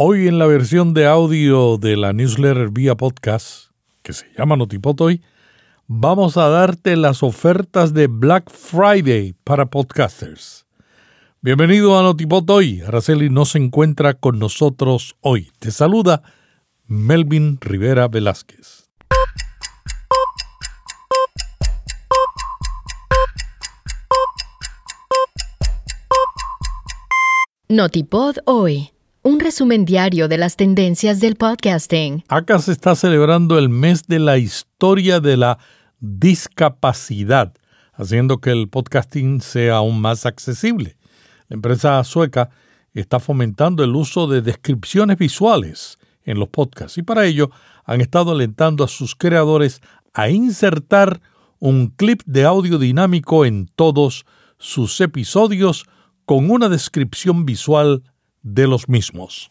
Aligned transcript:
Hoy 0.00 0.28
en 0.28 0.38
la 0.38 0.46
versión 0.46 0.94
de 0.94 1.06
audio 1.06 1.76
de 1.76 1.96
la 1.96 2.12
newsletter 2.12 2.70
vía 2.70 2.94
podcast, 2.94 3.72
que 4.04 4.12
se 4.12 4.26
llama 4.38 4.54
Notipot 4.54 5.00
hoy, 5.00 5.22
vamos 5.88 6.36
a 6.36 6.48
darte 6.48 6.94
las 6.94 7.24
ofertas 7.24 7.94
de 7.94 8.06
Black 8.06 8.48
Friday 8.48 9.34
para 9.42 9.66
podcasters. 9.66 10.66
Bienvenido 11.40 11.98
a 11.98 12.04
Notipot 12.04 12.48
hoy. 12.48 12.80
Araceli 12.82 13.28
no 13.28 13.44
se 13.44 13.58
encuentra 13.58 14.14
con 14.14 14.38
nosotros 14.38 15.16
hoy. 15.20 15.50
Te 15.58 15.72
saluda 15.72 16.22
Melvin 16.86 17.58
Rivera 17.60 18.06
Velázquez. 18.06 18.88
Notipod 27.68 28.36
hoy 28.44 28.92
un 29.22 29.40
resumen 29.40 29.84
diario 29.84 30.28
de 30.28 30.38
las 30.38 30.56
tendencias 30.56 31.20
del 31.20 31.36
podcasting. 31.36 32.24
Acá 32.28 32.58
se 32.60 32.72
está 32.72 32.94
celebrando 32.94 33.58
el 33.58 33.68
mes 33.68 34.06
de 34.06 34.18
la 34.18 34.38
historia 34.38 35.20
de 35.20 35.36
la 35.36 35.58
discapacidad, 36.00 37.52
haciendo 37.94 38.40
que 38.40 38.50
el 38.50 38.68
podcasting 38.68 39.40
sea 39.40 39.76
aún 39.76 40.00
más 40.00 40.24
accesible. 40.24 40.96
La 41.48 41.54
empresa 41.54 42.02
sueca 42.04 42.50
está 42.94 43.18
fomentando 43.18 43.82
el 43.82 43.94
uso 43.96 44.28
de 44.28 44.40
descripciones 44.40 45.18
visuales 45.18 45.98
en 46.24 46.38
los 46.38 46.48
podcasts 46.48 46.98
y 46.98 47.02
para 47.02 47.26
ello 47.26 47.50
han 47.84 48.00
estado 48.00 48.32
alentando 48.32 48.84
a 48.84 48.88
sus 48.88 49.14
creadores 49.14 49.80
a 50.14 50.28
insertar 50.30 51.20
un 51.58 51.88
clip 51.88 52.22
de 52.24 52.44
audio 52.44 52.78
dinámico 52.78 53.44
en 53.44 53.66
todos 53.74 54.26
sus 54.58 55.00
episodios 55.00 55.86
con 56.24 56.50
una 56.50 56.68
descripción 56.68 57.44
visual 57.46 58.02
de 58.54 58.66
los 58.66 58.88
mismos. 58.88 59.50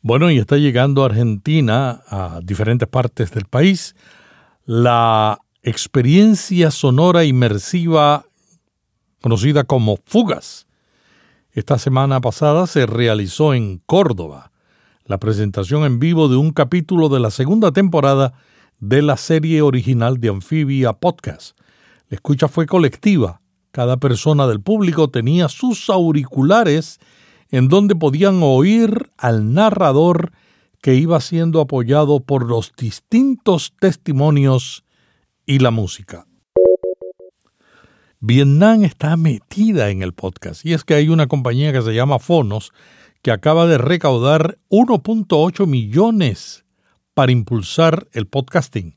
Bueno, 0.00 0.30
y 0.30 0.38
está 0.38 0.56
llegando 0.56 1.02
a 1.02 1.06
Argentina, 1.06 2.02
a 2.08 2.40
diferentes 2.42 2.88
partes 2.88 3.32
del 3.32 3.44
país, 3.44 3.94
la 4.64 5.38
experiencia 5.62 6.70
sonora 6.70 7.24
inmersiva 7.24 8.24
conocida 9.20 9.64
como 9.64 9.98
Fugas. 10.04 10.66
Esta 11.52 11.78
semana 11.78 12.20
pasada 12.20 12.66
se 12.66 12.86
realizó 12.86 13.54
en 13.54 13.78
Córdoba 13.86 14.50
la 15.04 15.18
presentación 15.18 15.84
en 15.84 15.98
vivo 15.98 16.28
de 16.28 16.36
un 16.36 16.52
capítulo 16.52 17.08
de 17.08 17.20
la 17.20 17.30
segunda 17.30 17.72
temporada 17.72 18.32
de 18.80 19.02
la 19.02 19.16
serie 19.16 19.62
original 19.62 20.18
de 20.18 20.28
Amphibia 20.28 20.92
Podcast. 20.94 21.58
La 22.08 22.16
escucha 22.16 22.48
fue 22.48 22.66
colectiva. 22.66 23.40
Cada 23.70 23.96
persona 23.96 24.46
del 24.46 24.60
público 24.60 25.10
tenía 25.10 25.48
sus 25.48 25.88
auriculares 25.90 26.98
en 27.52 27.68
donde 27.68 27.94
podían 27.94 28.40
oír 28.42 29.12
al 29.16 29.54
narrador 29.54 30.32
que 30.80 30.96
iba 30.96 31.20
siendo 31.20 31.60
apoyado 31.60 32.20
por 32.20 32.44
los 32.44 32.72
distintos 32.76 33.74
testimonios 33.78 34.84
y 35.46 35.60
la 35.60 35.70
música. 35.70 36.26
Vietnam 38.18 38.84
está 38.84 39.16
metida 39.16 39.90
en 39.90 40.02
el 40.02 40.12
podcast 40.12 40.64
y 40.64 40.72
es 40.72 40.82
que 40.82 40.94
hay 40.94 41.08
una 41.08 41.26
compañía 41.26 41.72
que 41.72 41.82
se 41.82 41.94
llama 41.94 42.18
Fonos 42.18 42.72
que 43.20 43.30
acaba 43.30 43.66
de 43.66 43.78
recaudar 43.78 44.58
1.8 44.70 45.66
millones 45.66 46.64
para 47.14 47.32
impulsar 47.32 48.08
el 48.12 48.26
podcasting. 48.26 48.96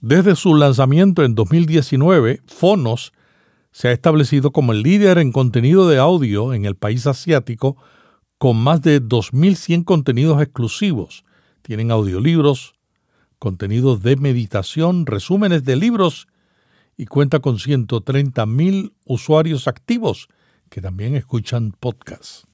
Desde 0.00 0.36
su 0.36 0.54
lanzamiento 0.54 1.22
en 1.22 1.34
2019, 1.34 2.42
Fonos 2.46 3.12
se 3.74 3.88
ha 3.88 3.92
establecido 3.92 4.52
como 4.52 4.70
el 4.70 4.82
líder 4.82 5.18
en 5.18 5.32
contenido 5.32 5.88
de 5.88 5.98
audio 5.98 6.54
en 6.54 6.64
el 6.64 6.76
país 6.76 7.08
asiático 7.08 7.76
con 8.38 8.56
más 8.56 8.80
de 8.82 9.02
2.100 9.02 9.82
contenidos 9.82 10.40
exclusivos. 10.40 11.24
Tienen 11.60 11.90
audiolibros, 11.90 12.76
contenidos 13.40 14.00
de 14.04 14.14
meditación, 14.14 15.06
resúmenes 15.06 15.64
de 15.64 15.74
libros 15.74 16.28
y 16.96 17.06
cuenta 17.06 17.40
con 17.40 17.56
130.000 17.56 18.92
usuarios 19.06 19.66
activos 19.66 20.28
que 20.68 20.80
también 20.80 21.16
escuchan 21.16 21.72
podcasts. 21.80 22.46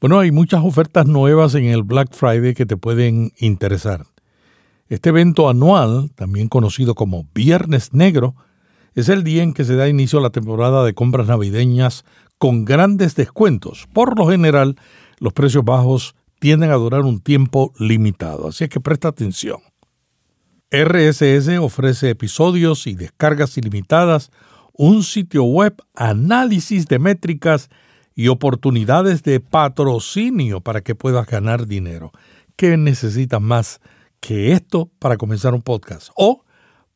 Bueno, 0.00 0.20
hay 0.20 0.30
muchas 0.30 0.62
ofertas 0.64 1.08
nuevas 1.08 1.56
en 1.56 1.64
el 1.64 1.82
Black 1.82 2.14
Friday 2.14 2.54
que 2.54 2.66
te 2.66 2.76
pueden 2.76 3.32
interesar. 3.38 4.06
Este 4.86 5.08
evento 5.08 5.48
anual, 5.48 6.12
también 6.14 6.46
conocido 6.46 6.94
como 6.94 7.26
Viernes 7.34 7.92
Negro, 7.92 8.36
es 8.94 9.08
el 9.08 9.24
día 9.24 9.42
en 9.42 9.54
que 9.54 9.64
se 9.64 9.76
da 9.76 9.88
inicio 9.88 10.18
a 10.18 10.22
la 10.22 10.30
temporada 10.30 10.84
de 10.84 10.94
compras 10.94 11.26
navideñas 11.26 12.04
con 12.38 12.64
grandes 12.64 13.14
descuentos. 13.14 13.88
Por 13.92 14.18
lo 14.18 14.28
general, 14.28 14.76
los 15.18 15.32
precios 15.32 15.64
bajos 15.64 16.14
tienden 16.38 16.70
a 16.70 16.74
durar 16.74 17.02
un 17.02 17.20
tiempo 17.20 17.72
limitado, 17.78 18.48
así 18.48 18.68
que 18.68 18.80
presta 18.80 19.08
atención. 19.08 19.60
RSS 20.70 21.58
ofrece 21.60 22.10
episodios 22.10 22.86
y 22.86 22.94
descargas 22.94 23.56
ilimitadas, 23.56 24.30
un 24.72 25.04
sitio 25.04 25.44
web, 25.44 25.74
análisis 25.94 26.86
de 26.86 26.98
métricas 26.98 27.70
y 28.14 28.28
oportunidades 28.28 29.22
de 29.22 29.40
patrocinio 29.40 30.60
para 30.60 30.82
que 30.82 30.94
puedas 30.94 31.26
ganar 31.26 31.66
dinero. 31.66 32.12
¿Qué 32.56 32.76
necesitas 32.76 33.40
más 33.40 33.80
que 34.20 34.52
esto 34.52 34.90
para 34.98 35.16
comenzar 35.16 35.54
un 35.54 35.62
podcast? 35.62 36.10
O 36.16 36.43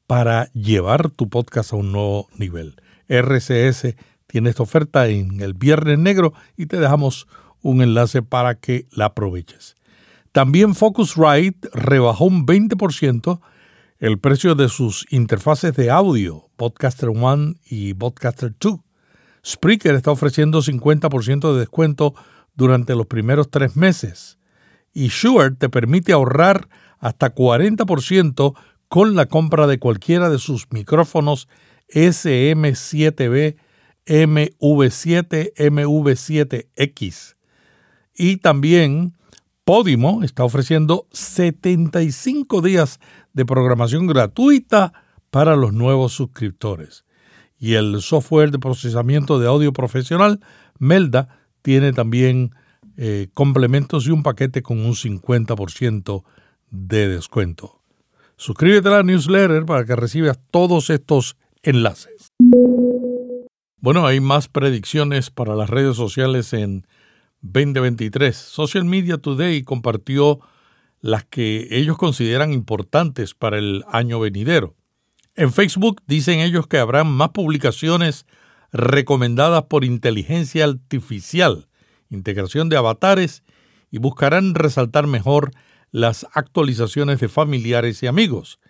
para 0.09 0.51
llevar 0.55 1.11
tu 1.11 1.29
podcast 1.29 1.75
a 1.75 1.77
un 1.77 1.93
nuevo 1.93 2.29
nivel. 2.35 2.81
RCS 3.09 3.95
tiene 4.27 4.49
esta 4.49 4.63
oferta 4.63 5.07
en 5.07 5.43
el 5.43 5.53
Viernes 5.53 5.99
Negro 5.99 6.33
y 6.57 6.65
te 6.65 6.79
dejamos 6.79 7.29
un 7.61 7.83
enlace 7.83 8.23
para 8.23 8.55
que 8.55 8.87
la 8.91 9.05
aproveches. 9.05 9.77
También 10.33 10.75
Focusrite 10.75 11.69
rebajó 11.75 12.25
un 12.25 12.47
20% 12.47 13.39
el 13.99 14.19
precio 14.19 14.55
de 14.55 14.71
sus 14.71 15.07
interfaces 15.11 15.77
de 15.77 15.91
audio, 15.91 16.49
Podcaster 16.57 17.11
One 17.11 17.57
y 17.69 17.93
Podcaster 17.93 18.55
2. 18.59 18.79
Spreaker 19.45 19.95
está 19.95 20.11
ofreciendo 20.11 20.63
50% 20.63 21.53
de 21.53 21.59
descuento 21.59 22.15
durante 22.55 22.95
los 22.95 23.07
primeros 23.07 23.51
tres 23.51 23.77
meses. 23.77 24.39
Y 24.95 25.09
Shure 25.09 25.51
te 25.51 25.69
permite 25.69 26.13
ahorrar 26.13 26.69
hasta 26.99 27.35
40% 27.35 28.55
con 28.89 29.15
la 29.15 29.27
compra 29.27 29.67
de 29.67 29.79
cualquiera 29.79 30.31
de 30.31 30.39
sus 30.39 30.67
micrófonos 30.71 31.49
SM7B, 31.89 33.57
MV7, 34.07 35.53
MV7X. 35.55 37.37
Y 38.15 38.39
también 38.39 39.17
Podimo 39.65 40.23
está 40.23 40.45
ofreciendo 40.45 41.07
75 41.13 42.63
días 42.63 43.01
de 43.35 43.45
programación 43.45 44.07
gratuita 44.07 44.95
para 45.31 45.57
los 45.57 45.75
nuevos 45.75 46.15
suscriptores. 46.15 47.05
Y 47.59 47.75
el 47.75 48.01
software 48.01 48.51
de 48.51 48.59
procesamiento 48.59 49.39
de 49.39 49.47
audio 49.47 49.73
profesional, 49.75 50.41
Melda, 50.79 51.29
tiene 51.61 51.93
también 51.93 52.55
eh, 52.97 53.29
complementos 53.35 54.07
y 54.07 54.11
un 54.11 54.23
paquete 54.23 54.63
con 54.63 54.81
un 54.81 54.95
50% 54.95 56.25
de 56.71 57.09
descuento. 57.09 57.78
Suscríbete 58.41 58.87
a 58.87 58.93
la 58.93 59.03
newsletter 59.03 59.67
para 59.67 59.85
que 59.85 59.97
recibas 59.97 60.39
todos 60.53 60.91
estos 60.91 61.37
enlaces. 61.65 62.29
Bueno, 63.81 64.07
hay 64.07 64.21
más 64.21 64.47
predicciones 64.47 65.31
para 65.31 65.57
las 65.57 65.69
redes 65.69 65.97
sociales 65.97 66.53
en 66.53 66.87
2023. 67.41 68.37
Social 68.37 68.85
Media 68.85 69.19
Today 69.19 69.65
compartió 69.65 70.39
las 71.01 71.25
que 71.25 71.67
ellos 71.73 71.99
consideran 71.99 72.53
importantes 72.53 73.35
para 73.35 73.59
el 73.59 73.85
año 73.91 74.21
venidero. 74.21 74.77
En 75.35 75.53
Facebook 75.53 76.01
dicen 76.07 76.39
ellos 76.39 76.69
que 76.69 76.79
habrán 76.79 77.09
más 77.09 77.31
publicaciones 77.31 78.25
recomendadas 78.71 79.65
por 79.65 79.85
inteligencia 79.85 80.65
artificial, 80.65 81.67
integración 82.09 82.69
de 82.69 82.77
avatares 82.77 83.43
y 83.91 83.99
buscarán 83.99 84.55
resaltar 84.55 85.09
mejor 85.09 85.51
las 85.99 86.27
actualizaciones 86.33 87.19
de 87.19 87.29
familiares 87.29 88.03
y 88.03 88.07
amigos. 88.07 88.61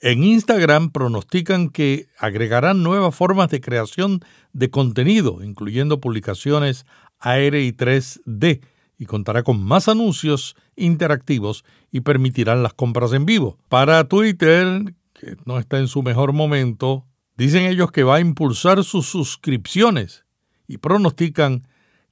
En 0.00 0.24
Instagram 0.24 0.90
pronostican 0.90 1.68
que 1.68 2.08
agregarán 2.18 2.82
nuevas 2.82 3.14
formas 3.14 3.50
de 3.50 3.60
creación 3.60 4.20
de 4.52 4.70
contenido, 4.70 5.42
incluyendo 5.42 6.00
publicaciones 6.00 6.86
AR 7.20 7.54
y 7.54 7.72
3D, 7.72 8.60
y 8.96 9.06
contará 9.06 9.42
con 9.42 9.62
más 9.62 9.88
anuncios 9.88 10.56
interactivos 10.76 11.64
y 11.90 12.00
permitirán 12.00 12.62
las 12.62 12.72
compras 12.72 13.12
en 13.12 13.26
vivo. 13.26 13.58
Para 13.68 14.04
Twitter, 14.08 14.94
que 15.12 15.36
no 15.44 15.58
está 15.58 15.78
en 15.78 15.88
su 15.88 16.02
mejor 16.02 16.32
momento, 16.32 17.04
dicen 17.36 17.64
ellos 17.64 17.92
que 17.92 18.04
va 18.04 18.16
a 18.16 18.20
impulsar 18.20 18.84
sus 18.84 19.06
suscripciones 19.06 20.24
y 20.66 20.78
pronostican 20.78 21.68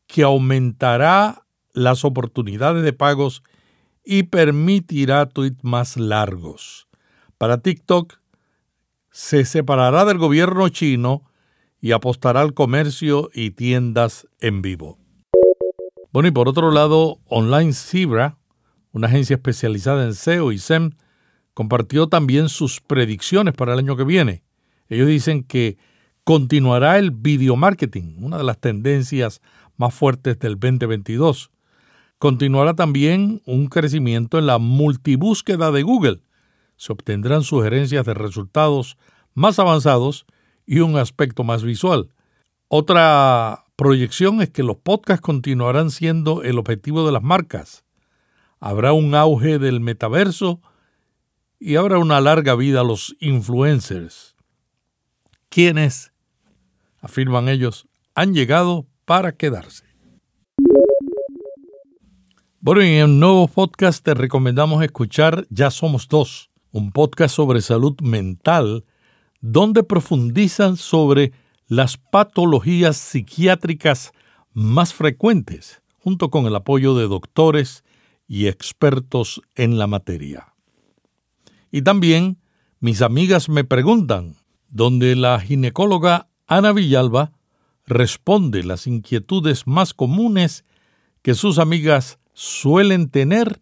que 0.06 0.22
aumentará 0.22 1.46
las 1.72 2.04
oportunidades 2.04 2.82
de 2.82 2.92
pagos 2.92 3.42
y 4.04 4.24
permitirá 4.24 5.26
tweets 5.26 5.62
más 5.62 5.96
largos. 5.96 6.88
Para 7.38 7.58
TikTok, 7.58 8.14
se 9.10 9.44
separará 9.44 10.04
del 10.04 10.18
gobierno 10.18 10.68
chino 10.68 11.24
y 11.80 11.92
apostará 11.92 12.40
al 12.40 12.54
comercio 12.54 13.30
y 13.34 13.50
tiendas 13.50 14.26
en 14.40 14.62
vivo. 14.62 14.98
Bueno, 16.12 16.28
y 16.28 16.30
por 16.30 16.48
otro 16.48 16.70
lado, 16.70 17.18
Online 17.26 17.72
Zebra, 17.72 18.38
una 18.92 19.08
agencia 19.08 19.34
especializada 19.34 20.04
en 20.04 20.14
SEO 20.14 20.52
y 20.52 20.58
SEM, 20.58 20.92
compartió 21.54 22.08
también 22.08 22.48
sus 22.48 22.80
predicciones 22.80 23.54
para 23.54 23.72
el 23.72 23.78
año 23.78 23.96
que 23.96 24.04
viene. 24.04 24.42
Ellos 24.88 25.08
dicen 25.08 25.42
que 25.42 25.78
continuará 26.24 26.98
el 26.98 27.10
video 27.10 27.56
marketing, 27.56 28.14
una 28.18 28.38
de 28.38 28.44
las 28.44 28.58
tendencias 28.58 29.40
más 29.76 29.94
fuertes 29.94 30.38
del 30.38 30.58
2022. 30.58 31.50
Continuará 32.22 32.74
también 32.74 33.42
un 33.46 33.66
crecimiento 33.66 34.38
en 34.38 34.46
la 34.46 34.58
multibúsqueda 34.58 35.72
de 35.72 35.82
Google. 35.82 36.20
Se 36.76 36.92
obtendrán 36.92 37.42
sugerencias 37.42 38.06
de 38.06 38.14
resultados 38.14 38.96
más 39.34 39.58
avanzados 39.58 40.24
y 40.64 40.78
un 40.78 40.96
aspecto 40.96 41.42
más 41.42 41.64
visual. 41.64 42.14
Otra 42.68 43.64
proyección 43.74 44.40
es 44.40 44.50
que 44.50 44.62
los 44.62 44.76
podcasts 44.76 45.20
continuarán 45.20 45.90
siendo 45.90 46.44
el 46.44 46.60
objetivo 46.60 47.04
de 47.04 47.10
las 47.10 47.24
marcas. 47.24 47.84
Habrá 48.60 48.92
un 48.92 49.16
auge 49.16 49.58
del 49.58 49.80
metaverso 49.80 50.60
y 51.58 51.74
habrá 51.74 51.98
una 51.98 52.20
larga 52.20 52.54
vida 52.54 52.82
a 52.82 52.84
los 52.84 53.16
influencers, 53.18 54.36
quienes, 55.48 56.12
afirman 57.00 57.48
ellos, 57.48 57.88
han 58.14 58.32
llegado 58.32 58.86
para 59.06 59.32
quedarse. 59.32 59.91
Bueno, 62.64 62.82
en 62.82 62.92
el 62.92 63.18
nuevo 63.18 63.48
podcast 63.48 64.04
te 64.04 64.14
recomendamos 64.14 64.84
escuchar 64.84 65.48
Ya 65.50 65.72
Somos 65.72 66.06
Dos, 66.06 66.48
un 66.70 66.92
podcast 66.92 67.34
sobre 67.34 67.60
salud 67.60 68.00
mental 68.00 68.84
donde 69.40 69.82
profundizan 69.82 70.76
sobre 70.76 71.32
las 71.66 71.96
patologías 71.96 72.96
psiquiátricas 72.96 74.12
más 74.52 74.94
frecuentes, 74.94 75.82
junto 75.98 76.30
con 76.30 76.46
el 76.46 76.54
apoyo 76.54 76.94
de 76.94 77.08
doctores 77.08 77.82
y 78.28 78.46
expertos 78.46 79.42
en 79.56 79.76
la 79.76 79.88
materia. 79.88 80.54
Y 81.72 81.82
también 81.82 82.38
mis 82.78 83.02
amigas 83.02 83.48
me 83.48 83.64
preguntan, 83.64 84.36
donde 84.68 85.16
la 85.16 85.40
ginecóloga 85.40 86.28
Ana 86.46 86.72
Villalba 86.72 87.32
responde 87.86 88.62
las 88.62 88.86
inquietudes 88.86 89.66
más 89.66 89.94
comunes 89.94 90.64
que 91.22 91.34
sus 91.34 91.58
amigas 91.58 92.20
suelen 92.32 93.10
tener 93.10 93.58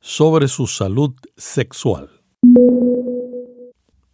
sobre 0.00 0.48
su 0.48 0.66
salud 0.66 1.14
sexual. 1.36 2.10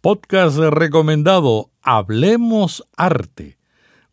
Podcast 0.01 0.57
recomendado 0.57 1.71
Hablemos 1.81 2.87
Arte, 2.95 3.57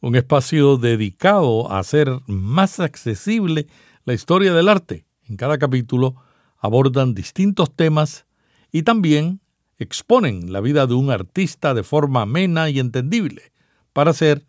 un 0.01 0.17
espacio 0.17 0.77
dedicado 0.77 1.71
a 1.71 1.79
hacer 1.79 2.09
más 2.27 2.81
accesible 2.81 3.67
la 4.05 4.15
historia 4.15 4.53
del 4.53 4.69
arte. 4.69 5.07
En 5.29 5.37
cada 5.37 5.59
capítulo 5.59 6.17
abordan 6.59 7.15
distintos 7.15 7.75
temas 7.75 8.27
y 8.73 8.83
también 8.83 9.41
exponen 9.79 10.53
la 10.53 10.61
vida 10.61 10.87
de 10.87 10.95
un 10.95 11.11
artista 11.11 11.75
de 11.75 11.83
forma 11.83 12.23
amena 12.23 12.71
y 12.71 12.81
entendible 12.81 13.53
para 13.93 14.11
hacer 14.11 14.47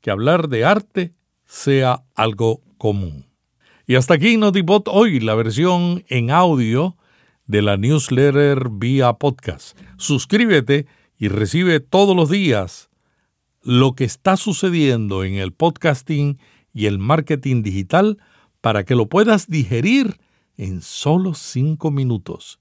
que 0.00 0.10
hablar 0.10 0.48
de 0.48 0.64
arte 0.64 1.14
sea 1.44 2.04
algo 2.14 2.62
común. 2.78 3.26
Y 3.88 3.94
hasta 3.94 4.14
aquí 4.14 4.36
Notipod 4.36 4.82
hoy, 4.88 5.20
la 5.20 5.36
versión 5.36 6.02
en 6.08 6.32
audio 6.32 6.96
de 7.46 7.62
la 7.62 7.76
newsletter 7.76 8.68
vía 8.68 9.12
podcast. 9.12 9.78
Suscríbete 9.96 10.88
y 11.16 11.28
recibe 11.28 11.78
todos 11.78 12.16
los 12.16 12.28
días 12.28 12.90
lo 13.62 13.94
que 13.94 14.02
está 14.02 14.36
sucediendo 14.36 15.22
en 15.22 15.34
el 15.34 15.52
podcasting 15.52 16.40
y 16.74 16.86
el 16.86 16.98
marketing 16.98 17.62
digital 17.62 18.18
para 18.60 18.84
que 18.84 18.96
lo 18.96 19.08
puedas 19.08 19.46
digerir 19.46 20.18
en 20.56 20.82
solo 20.82 21.34
cinco 21.34 21.92
minutos. 21.92 22.58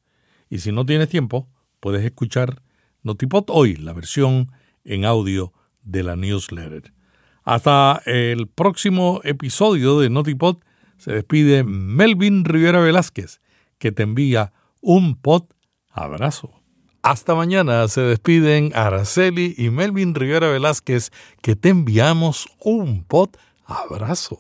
Y 0.51 0.59
si 0.59 0.71
no 0.71 0.85
tienes 0.85 1.09
tiempo, 1.09 1.49
puedes 1.79 2.05
escuchar 2.05 2.61
Notipod 3.01 3.45
hoy, 3.47 3.77
la 3.77 3.93
versión 3.93 4.51
en 4.83 5.05
audio 5.05 5.53
de 5.81 6.03
la 6.03 6.15
newsletter. 6.15 6.93
Hasta 7.43 8.03
el 8.05 8.47
próximo 8.47 9.21
episodio 9.23 9.99
de 9.99 10.11
Notipod 10.11 10.57
se 10.97 11.13
despide 11.13 11.63
Melvin 11.63 12.45
Rivera 12.45 12.79
Velázquez, 12.79 13.41
que 13.77 13.91
te 13.91 14.03
envía 14.03 14.53
un 14.81 15.15
pod 15.15 15.43
abrazo. 15.91 16.61
Hasta 17.01 17.35
mañana 17.35 17.87
se 17.87 18.01
despiden 18.01 18.71
Araceli 18.73 19.53
y 19.57 19.69
Melvin 19.69 20.15
Rivera 20.15 20.49
Velázquez, 20.49 21.11
que 21.41 21.55
te 21.55 21.69
enviamos 21.69 22.47
un 22.59 23.03
pod 23.03 23.29
abrazo. 23.65 24.39